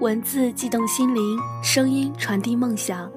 [0.00, 3.12] 文字悸动心灵，声音传递梦想。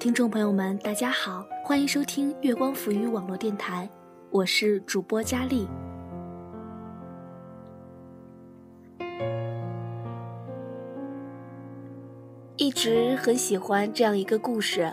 [0.00, 3.88] 听众朋友们，大家好，欢迎收听月光浮语网络电台，
[4.32, 5.68] 我是主播佳丽。
[12.56, 14.92] 一直很喜欢这样一个故事，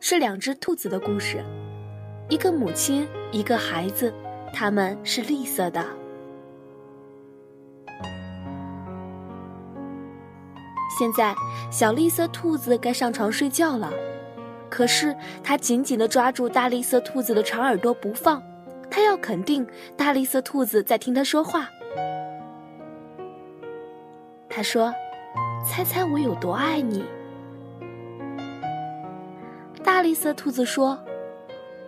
[0.00, 1.44] 是两只兔子的故事，
[2.30, 4.10] 一个母亲，一个孩子，
[4.50, 5.84] 他们是绿色的。
[10.98, 11.34] 现在，
[11.70, 13.92] 小绿色兔子该上床睡觉了，
[14.70, 18.42] 可是它紧紧地抓住大绿色兔子的长耳朵不放，
[18.90, 21.68] 它要肯定大绿色兔子在听它说话。
[24.48, 24.92] 他说。
[25.68, 27.04] 猜猜我有多爱你？
[29.82, 30.96] 大绿色兔子说：“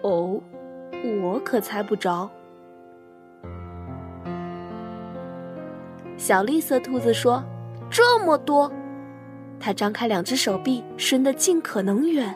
[0.02, 0.40] 哦，
[1.22, 2.28] 我可猜不着。”
[6.18, 7.40] 小绿色兔子说
[7.88, 8.68] ：“这么多。”
[9.60, 12.34] 它张开两只手臂，伸得尽可能远。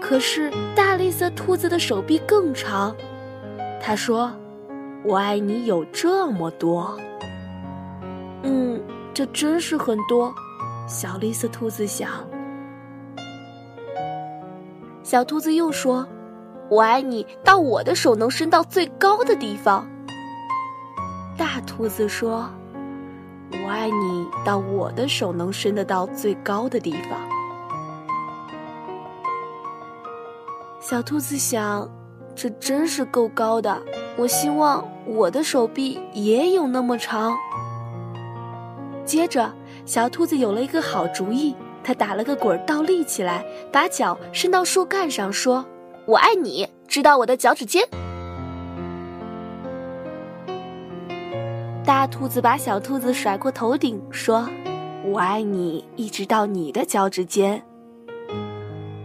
[0.00, 2.94] 可是大绿色兔子的手臂更长。
[3.80, 4.32] 它说
[5.04, 6.98] ：“我爱你有这么多。”
[8.42, 8.80] 嗯。
[9.14, 10.34] 这真是很多，
[10.88, 12.08] 小绿色兔子想。
[15.02, 16.08] 小兔子又说
[16.70, 19.86] ：“我爱你到我的手能伸到最高的地方。”
[21.36, 22.48] 大兔子说
[23.72, 27.20] ：“爱你到我的手能伸得到最高的地方。”
[30.80, 31.90] 小兔子想
[32.34, 33.80] ：“这真是够高的，
[34.16, 37.34] 我希望我的手臂也有那么长。”
[39.06, 39.50] 接着，
[39.86, 45.64] 小兔子有了一个好主意，它打了个滚，倒立起来，把脚伸到树干上，说
[46.06, 47.82] ：“我爱你，直到我的脚趾尖。”
[51.84, 54.48] 大兔子把小兔子甩过头顶，说
[55.04, 57.60] ：“我爱你，一直到你的脚趾尖。”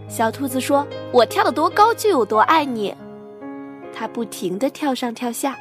[0.07, 2.95] 小兔子说：“我跳得多高，就有多爱你。”
[3.91, 5.55] 它不停地跳上跳下。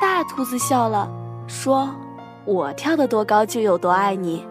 [0.00, 1.10] 大兔子笑了。
[1.48, 1.90] 说
[2.46, 4.46] ：“我跳得多高就有多爱你。”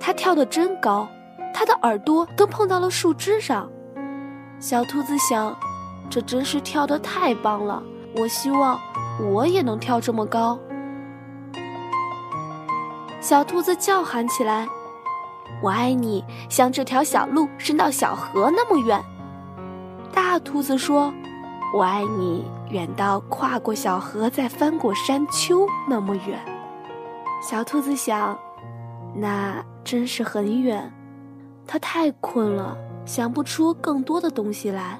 [0.00, 1.06] 它跳得真高，
[1.52, 3.68] 它的耳朵都碰到了树枝上。
[4.60, 5.54] 小兔子想
[6.08, 7.82] ：“这真是跳得太棒了！
[8.16, 8.80] 我希望
[9.20, 10.58] 我也能跳这么高。”
[13.20, 14.66] 小兔子叫喊起来
[15.62, 19.02] ：“我爱你，像这条小路伸到小河那么远。”
[20.12, 21.12] 大兔子说
[21.74, 26.36] ：“我爱你。”远到跨过小河，再翻过山丘那么远，
[27.40, 28.36] 小兔子想，
[29.14, 30.92] 那真是很远。
[31.64, 34.98] 它太困了，想不出更多的东西来。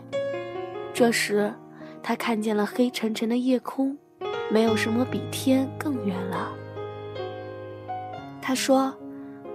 [0.94, 1.52] 这时，
[2.04, 3.98] 它看见了黑沉沉的夜空，
[4.50, 6.52] 没有什么比天更远了。
[8.40, 8.92] 他说：“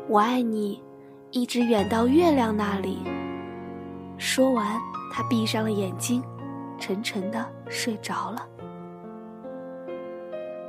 [0.07, 0.81] 我爱你，
[1.31, 2.99] 一直远到月亮那里。”
[4.17, 4.79] 说完，
[5.11, 6.23] 他闭上了眼睛。
[6.79, 8.43] 沉沉的睡着了。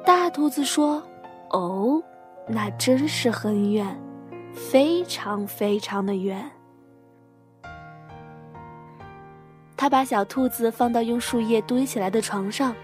[0.04, 1.02] 大兔子说
[1.48, 2.02] ：“哦，
[2.46, 3.98] 那真是很远，
[4.52, 6.50] 非常非常的远。”
[9.74, 12.76] 他把小兔子放到用树叶堆起来的床上，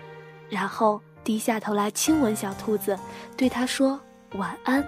[0.49, 0.99] 然后
[1.29, 2.99] 低下头来亲吻小兔子，
[3.37, 4.01] 对它说
[4.37, 4.83] 晚安。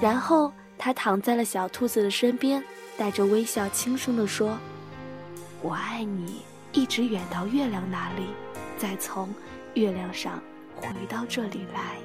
[0.00, 2.64] 然后他躺在了小兔子的身边，
[2.96, 4.56] 带着微笑轻声地说
[5.60, 6.40] ：“我爱你。”
[6.72, 8.22] 一直远到月亮那里，
[8.78, 9.28] 再从
[9.74, 10.42] 月亮上
[10.74, 11.98] 回到这里来。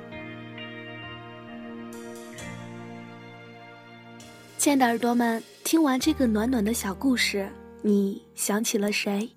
[4.58, 7.50] 亲爱的耳朵们，听完这个暖暖的小故事，
[7.81, 9.36] 你想起了谁？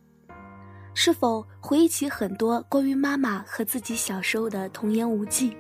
[0.94, 5.56] 是否回忆起很多关于妈妈和自己小时候的童言无忌？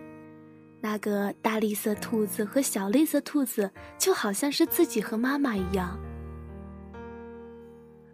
[0.82, 5.98] 那个大绿色兔子和小绿色兔子，就好像是自己和妈妈一样。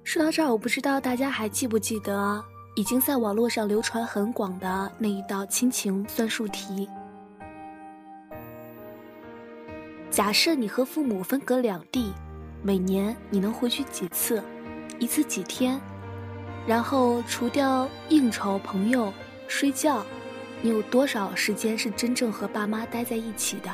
[0.04, 2.44] 说到这儿，我不知道大家还记不记得
[2.74, 6.88] 已经在网络上流传很广的那一道亲情算术题。
[10.10, 12.12] 假设你和父母分隔两地，
[12.62, 14.42] 每年你能回去几次？
[14.98, 15.80] 一次几天？
[16.66, 19.12] 然后除掉应酬、朋友、
[19.46, 20.04] 睡觉，
[20.60, 23.70] 你有多少时间是真正和爸妈待在一起的？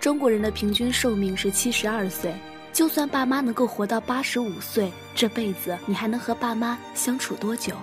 [0.00, 2.34] 中国人的平均寿命是七十二岁。
[2.70, 7.74] 就算爸妈能够活到八十五岁，这辈子你还能和爸妈相处多久？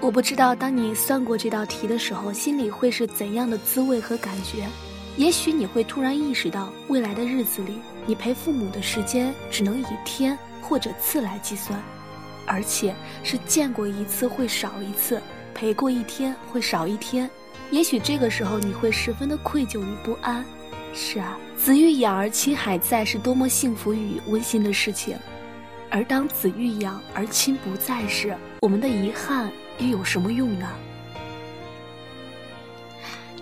[0.00, 4.68] 我不知道，当你算过这道题的时候，心里会是怎样的滋味和感觉？
[5.18, 11.76] 也许你会突然意识到，未来的日子里，你陪父母的时间只能以天或者次来计算。
[12.46, 12.94] 而且
[13.24, 15.20] 是见过一次会少一次，
[15.52, 17.28] 陪过一天会少一天。
[17.72, 20.44] 也许这个时候你会十分的愧疚与不安。
[20.94, 25.18] 是啊，子欲养而亲还在，是多么幸福与温馨的事情。
[25.90, 30.68] 而当子欲养而亲不在时，我们的遗憾又有什么用呢？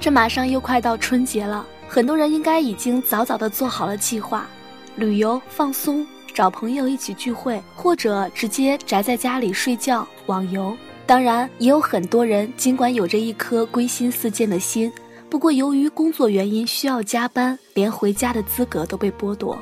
[0.06, 4.47] 这马上又快到春节了，很多人应该已经早早的做好了计划，
[4.94, 10.76] 旅游、放松、找朋友一起聚会，或者直接宅在家里睡觉、网游。
[11.06, 14.93] 当然，也有很多人尽管有着一颗归心似箭的心，
[15.29, 19.58] 不过由于工作原因需要加班，连回家的资格都被剥夺。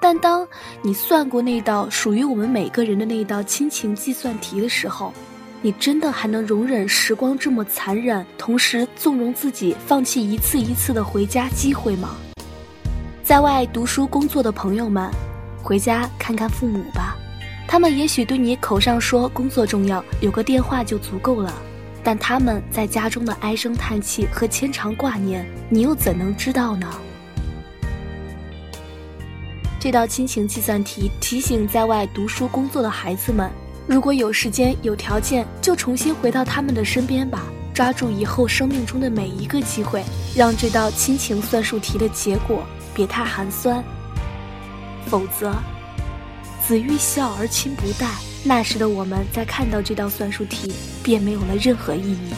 [0.00, 0.44] 但当
[0.82, 5.12] 你算过那道属于我们每个人的那道亲情计算题的时候，
[5.62, 12.16] 你真的还能容忍时光这么残忍，同时纵容自己放弃一次一次的回家机会吗？
[13.22, 15.10] 在外读书工作的朋友们，
[15.62, 17.14] 回家看看父母吧。
[17.68, 21.52] 他们也许对你口上说工作重要，有个电话就足够了，
[22.02, 26.88] 但他们在家中的唉声叹气和牵肠挂念，你又怎能知道呢？
[29.78, 33.50] 这道亲情计算题提醒在外读书工作的孩子们：
[33.90, 37.42] 如果有时间、有条件，就重新回到他们的身边吧，
[37.74, 42.64] 抓住以后生命中的每一个机会，让这道亲情算术题的结果
[42.94, 43.82] 别太寒酸，
[45.06, 45.52] 否则。
[46.64, 48.06] 子欲孝而亲不待，
[48.44, 50.72] 那时的我们在看到这道算术题，
[51.02, 52.30] 便没有了任何意义。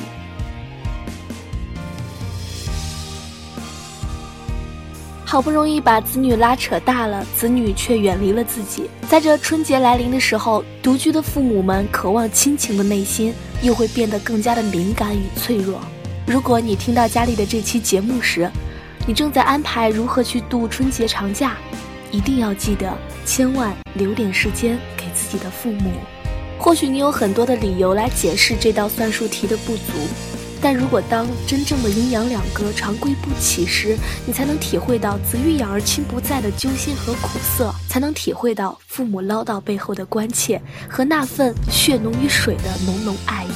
[5.33, 8.91] 好不容易把子女拉扯大了，子女却远离了自己。
[9.09, 13.33] 在这春节来临的时候，独居的父母们渴望亲情的内心，
[13.63, 15.81] 又会变得更加的敏感与脆弱。
[16.27, 18.47] 如果你听到佳丽的这期节目时，
[19.07, 21.57] 你正在安排如何去度春节长假。
[22.11, 22.93] 一定要记得，
[23.25, 25.93] 千万留点时间给自己的父母。
[26.59, 29.93] 或许你有很多的理由来解释这道算术题的不足，
[30.63, 43.51] 但如果当真正的阴阳两隔、常规不起时，你才能体会到子欲养而亲不在的揪心和苦涩，才能体会到父母唠叨背后的关切和那份血浓于水的浓浓爱意。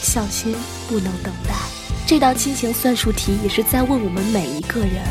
[0.00, 0.56] 孝心
[0.88, 1.54] 不能等待，
[2.06, 5.02] 这道亲情算术题也是在问我们每一个人。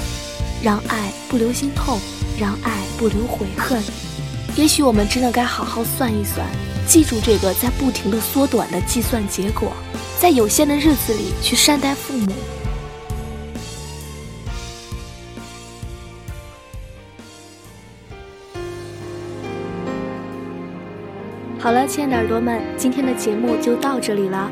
[0.63, 1.99] 让爱不留心痛，
[2.39, 3.83] 让爱不留悔恨。
[4.55, 6.47] 也许我们真的该好好算一算，
[6.85, 9.71] 记住这个在不停的缩短的计算结果，
[10.19, 12.31] 在有限的日子里去善待父母。
[21.57, 24.51] 好了，亲爱的耳朵们，今天的节目就到这里了。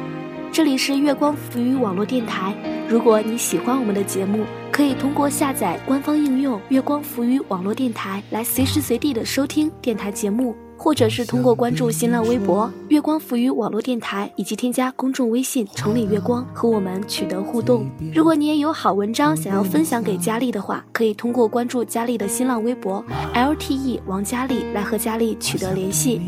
[0.52, 2.56] 这里是月光浮语网络电台。
[2.88, 17.88] 如果你喜欢我们的节目，可以通过下载官方应用“月光浮语网络电台”来随时随地的收听电台节目，或者是通过关注新浪微博“月光浮于网络电台”以及添加公众微信“城里月光”和我们取得互动。
[18.12, 23.06] 如果你也有好文章想要分享给佳丽的话，可以通过关注佳丽的新浪微博
[23.36, 26.20] “LTE 王佳丽”来和佳丽取得联系。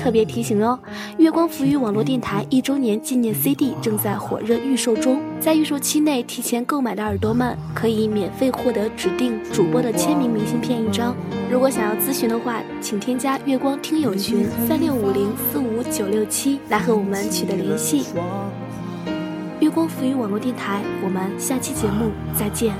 [0.00, 0.78] 特别提醒哦，
[1.18, 11.14] 月光浮语网络电台一周年纪念 CD 正在火热预售中，在预售期内提前购买的耳朵们可以免费获得指定主播的签名明信片一张。
[11.50, 18.06] 如果想要咨询的话，请添加月光听友群三六五零四五九六七来和我们取得联系。
[19.60, 22.74] 月光浮语网络电台，我们下期节目再见。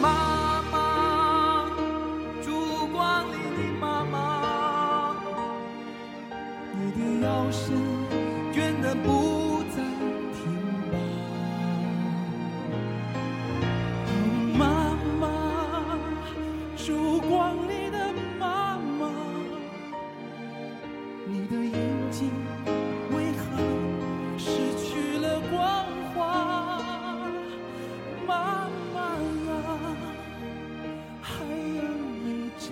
[0.00, 0.41] my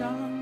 [0.00, 0.39] 天。